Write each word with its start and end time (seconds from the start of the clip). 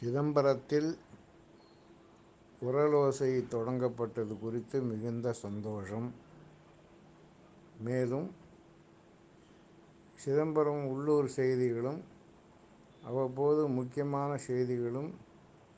சிதம்பரத்தில் 0.00 0.96
குரலோசை 2.64 3.44
தொடங்கப்பட்டது 3.50 4.38
குறித்து 4.38 4.80
மிகுந்த 4.80 5.32
சந்தோஷம். 5.32 6.12
மேலும் 7.80 8.30
சிதம்பரம் 10.14 10.86
உள்ளூர் 10.86 11.28
செய்திகளும் 11.28 12.00
அவ்வப்போது 13.04 13.68
முக்கியமான 13.68 14.36
செய்திகளும் 14.36 15.14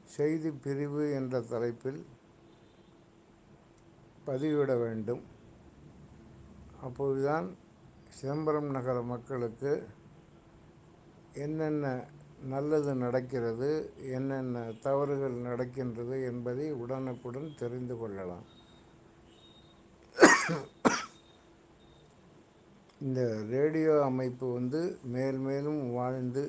செய்திப் 0.05 0.63
பிரிவு 0.63 1.13
என்ற 1.13 1.41
தலைப்பில் 1.41 2.07
பதிவிட 4.27 4.79
வேண்டும். 4.79 5.23
அப்பொழுதுதான் 6.83 7.57
சிதம்பரம் 8.09 8.71
நகர 8.71 9.03
மக்களுக்கு 9.03 9.89
என்னென்ன 11.33 12.05
நல்லது 12.51 12.93
நடக்கிறது 12.95 13.69
என்னென்ன 14.17 14.63
தவறுகள் 14.85 15.37
நடக்கின்றது 15.47 16.17
என்பதை 16.31 16.67
உடனுக்குடன் 16.83 17.51
தெரிந்து 17.59 17.95
கொள்ளலாம். 17.97 18.47
இந்த 23.01 23.21
ரேடியோ 23.55 23.95
அமைப்பு 24.05 24.47
வந்து 24.53 24.81
மேல்மேலும் 25.15 25.81
வாழ்ந்து 25.93 26.45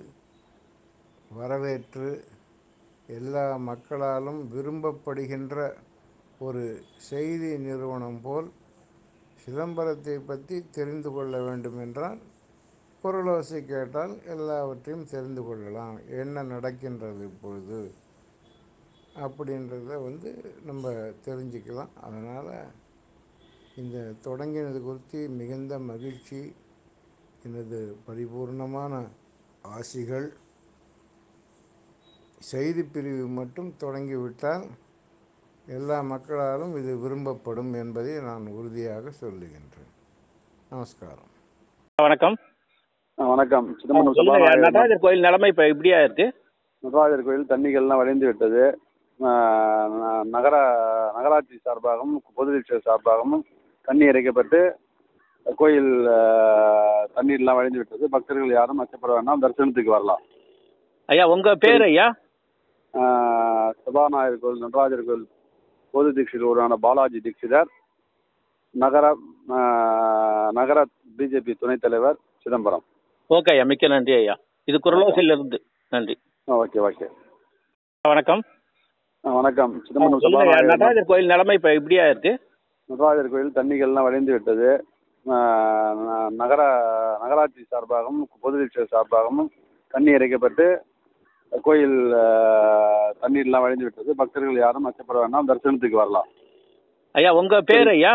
வரவேற்று 1.31 2.09
எல்லா 3.09 3.45
மக்களாலும் 3.69 4.41
விரும்பப்படுகின்ற 4.53 5.55
ஒரு 6.39 6.63
செய்தி 7.09 7.49
நிறுவனம் 7.67 8.21
போல் 8.21 8.49
சிதம்பரத்தை 9.41 10.15
பற்றி 10.29 10.57
தெரிந்து 10.77 11.09
கொள்ள 11.11 11.41
வேண்டும் 11.41 11.79
என்றால் 11.79 12.19
குரலோசை 13.03 13.65
கேட்டால் 13.65 14.25
எல்லாவற்றையும் 14.25 15.07
தெரிந்து 15.07 15.43
கொள்ளலாம். 15.43 15.99
என்ன 16.09 16.43
நடக்கின்றது 16.43 17.25
இப்பொழுது? 17.25 17.93
அப்படின்றத 19.15 19.85
வந்து 19.85 20.55
நம்ம 20.65 20.91
தெரிஞ்சுக்கலாம். 21.25 21.89
அதனால் 22.01 22.65
இந்த 23.75 24.13
தொடங்கினது 24.23 24.81
குறித்து 24.81 25.29
மிகுந்த 25.29 25.79
மகிழ்ச்சி 25.79 26.55
எனது 27.43 27.97
பரிபூர்ணமான 28.07 29.07
ஆசிகள். 29.63 30.29
செய்திப் 32.39 32.93
பிரிவு 32.93 33.27
மட்டும் 33.27 33.75
தொடங்கிவிட்டால் 33.77 34.67
எல்லா 35.67 36.01
மக்களாலும் 36.01 36.75
இது 36.75 36.97
விரும்பப்படும் 36.97 37.73
என்பதை 37.73 38.21
நான் 38.21 38.47
உறுதியாக 38.47 39.11
சொல்லுகின்றேன். 39.21 39.91
நமஸ்காரம். 40.69 41.31
வணக்கம். 41.95 42.35
வணக்கம். 43.17 43.67
சிதம்பரம் 43.79 44.61
நடராஜர் 44.63 45.01
கோயில் 45.03 45.25
நிலைமை 45.25 45.47
இப்போ 45.51 45.63
எப்படியா 45.71 45.97
இருக்கு? 46.05 46.25
நடராஜர் 46.83 47.23
கோயில் 47.27 47.49
தண்ணிகள்லாம் 47.51 47.99
வழிந்து 48.01 48.25
விட்டது. 48.29 48.63
நகர 50.35 50.55
நகராட்சி 51.17 51.55
சார்பாகவும் 51.65 52.15
பொதுநீச்சல் 52.37 52.85
சார்பாகவும் 52.87 53.43
தண்ணி 53.87 54.05
இறைக்கப்பட்டு 54.11 54.59
கோயில் 55.61 55.91
தண்ணீர்லாம் 57.17 57.59
வழிந்து 57.59 57.81
விட்டது. 57.81 58.07
பக்தர்கள் 58.15 58.55
யாரும் 58.59 58.81
அச்சப்பட 58.83 59.11
வேண்டாம். 59.17 59.43
தரிசனத்துக்கு 59.43 59.95
வரலாம். 59.95 60.23
ஐயா 61.09 61.27
உங்க 61.35 61.55
பேர் 61.65 61.85
ஐயா? 61.89 62.07
சபாநாயகர் 63.83 64.43
கோயில் 64.45 64.63
நடராஜர் 64.65 65.07
கோயில் 65.09 65.27
பொது 65.93 66.09
தீட்சிதர் 66.17 66.49
ஒருவரான 66.51 66.77
பாலாஜி 66.87 67.21
தீட்சிதர் 67.27 67.69
நகர 68.83 69.05
நகர 70.59 70.79
பிஜேபி 71.17 71.53
துணைத் 71.61 71.85
தலைவர் 71.85 72.17
சிதம்பரம். 72.43 72.85
ஓகே 73.35 73.51
ஐயா 73.53 73.65
மிக்க 73.69 73.87
நன்றி 73.93 74.13
ஐயா. 74.19 74.35
இது 74.69 74.77
குரலோசையில 74.85 75.35
இருந்து 75.35 75.57
நன்றி. 75.93 76.15
Okay 76.47 76.79
okay. 76.87 77.05
வணக்கம். 78.05 78.41
வணக்கம். 79.23 79.73
நடராஜர் 80.69 81.09
கோயில் 81.11 81.31
நிலைமை 81.31 81.55
இப்போ 81.59 81.69
எப்படியா 81.79 82.03
இருக்கு? 82.11 82.31
நடராஜர் 82.89 83.31
கோயில் 83.33 83.55
தண்ணிகள்லாம் 83.57 84.07
வழிந்து 84.07 84.31
விட்டது. 84.35 84.69
நகர 86.41 86.61
நகராட்சி 87.23 87.61
சார்பாகவும் 87.73 88.21
பொதுநீச்சல் 88.45 88.91
சார்பாகவும் 88.95 89.49
தண்ணி 89.93 90.11
இறைக்கப்பட்டு 90.17 90.65
கோயில் 91.67 91.97
தண்ணீர்லாம் 93.23 93.65
வழிந்து 93.65 93.87
விட்டது. 93.87 94.11
பக்தர்கள் 94.21 94.63
யாரும் 94.65 94.87
அச்சப்பட 94.89 95.19
வேண்டாம் 95.23 95.49
தரிசனத்துக்கு 95.51 96.01
வரலாம். 96.03 96.29
ஐயா 97.15 97.31
உங்க 97.41 97.61
பேர் 97.71 97.91
ஐயா? 97.97 98.13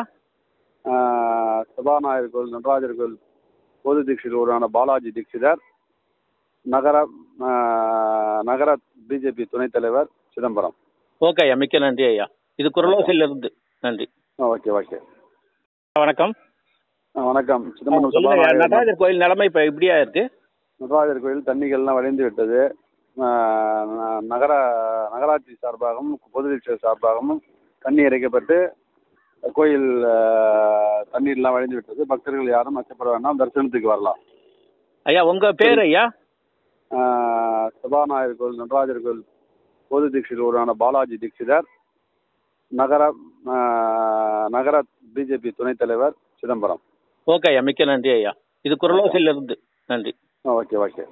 சபாநாயகர் 1.74 2.34
கோயில் 2.36 2.54
நடராஜர் 2.56 2.98
கோயில் 3.00 3.16
பொது 3.88 4.00
தீட்சிதர் 4.08 4.40
ஒருவரான 4.42 4.68
பாலாஜி 4.76 5.10
தீட்சிதர் 5.16 5.60
நகர 6.66 6.96
நகர 8.50 8.70
பிஜேபி 9.08 9.44
துணைத் 9.52 9.74
தலைவர் 9.76 10.08
சிதம்பரம். 10.34 10.74
ஓகே 11.20 11.42
ஐயா 11.44 11.54
மிக்க 11.62 11.78
நன்றி 11.84 12.04
ஐயா. 12.10 12.26
இது 12.58 12.68
குரலோசையில 12.76 13.26
இருந்து 13.28 13.48
நன்றி 13.82 14.06
ஓகே 14.38 14.70
ஓகே. 14.80 14.98
வணக்கம். 15.96 16.32
வணக்கம். 17.14 17.64
சிதம்பரம் 17.78 18.60
நடராஜர் 18.62 19.00
கோயில் 19.02 19.22
நிலைமை 19.24 19.46
இப்போ 19.50 19.62
எப்படியா 19.70 19.94
இருக்கு? 20.02 20.22
நடராஜர் 20.80 21.22
கோயில் 21.24 21.46
தண்ணிகள்லாம் 21.48 21.98
வழிந்து 21.98 22.24
விட்டது. 22.26 22.60
நகர 24.32 24.52
நகராட்சி 25.14 25.54
சார்பாகவும் 25.62 26.10
பொதுநீச்சல் 26.34 26.84
சார்பாகவும் 26.84 27.40
தண்ணி 27.84 28.02
இறைக்கப்பட்டு 28.08 28.56
கோயில் 29.58 29.88
தண்ணீர்லாம் 31.12 31.54
வழிந்து 31.56 31.76
விட்டது 31.78 32.06
பக்தர்கள் 32.12 32.54
யாரும் 32.56 32.78
அச்சப்பட 32.80 33.08
வேண்டாம். 33.14 33.38
தரிசனத்துக்கு 33.40 33.92
வரலாம். 33.92 34.20
ஐயா 35.10 35.22
உங்க 35.32 35.46
பேர் 35.62 35.80
ஐயா? 35.86 36.04
சபாநாயகர் 37.80 38.40
கோயில் 38.40 38.60
நடராஜர் 38.62 39.04
கோயில் 39.06 39.24
பொது 39.90 40.06
தீட்சிதர் 40.14 40.46
ஒருவரான 40.48 40.72
பாலாஜி 40.82 41.16
தீட்சிதர் 41.22 41.66
நகர 42.72 43.02
நகர 44.56 44.76
பிஜேபி 45.14 45.50
துணைத் 45.58 45.80
தலைவர் 45.82 46.14
சிதம்பரம். 46.40 46.82
ஓகே 47.32 47.48
ஐயா 47.52 47.62
மிக்க 47.68 47.90
நன்றி 47.90 48.10
ஐயா. 48.18 48.32
இது 48.66 48.74
குரலோசையில 48.82 49.32
இருந்து 49.34 49.54
நன்றி 49.90 50.12
ஓகே 50.44 50.76
ஓகே. 50.86 51.04